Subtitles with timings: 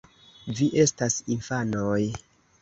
[0.59, 2.01] Vi estas infanoj.